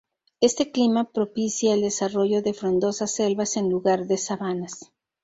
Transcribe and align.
Este 0.39 0.71
clima 0.71 1.11
propicia 1.11 1.75
el 1.75 1.81
desarrollo 1.81 2.41
de 2.41 2.55
frondosas 2.55 3.13
selvas 3.13 3.55
en 3.55 3.69
lugar 3.69 4.07
de 4.07 4.17
sabanas. 4.17 4.91